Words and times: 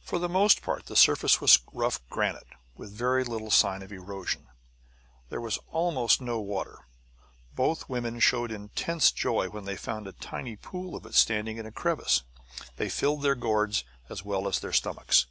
For 0.00 0.18
the 0.18 0.26
most 0.30 0.62
part, 0.62 0.86
the 0.86 0.96
surface 0.96 1.38
was 1.38 1.58
rough 1.70 2.00
granite, 2.08 2.46
with 2.76 2.90
very 2.96 3.24
little 3.24 3.50
sign 3.50 3.82
of 3.82 3.92
erosion. 3.92 4.48
There 5.28 5.38
was 5.42 5.58
almost 5.70 6.18
no 6.22 6.40
water; 6.40 6.86
both 7.54 7.86
women 7.86 8.20
showed 8.20 8.50
intense 8.50 9.12
joy 9.12 9.50
when 9.50 9.66
they 9.66 9.76
found 9.76 10.06
a 10.06 10.12
tiny 10.12 10.56
pool 10.56 10.96
of 10.96 11.04
it 11.04 11.14
standing 11.14 11.58
in 11.58 11.66
a 11.66 11.72
crevasse. 11.72 12.22
They 12.76 12.88
filled 12.88 13.20
their 13.20 13.34
gourds 13.34 13.84
as 14.08 14.24
well 14.24 14.48
as 14.48 14.60
their 14.60 14.72
stomachs. 14.72 15.26